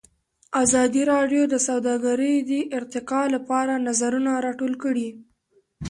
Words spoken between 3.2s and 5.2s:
لپاره نظرونه راټول کړي.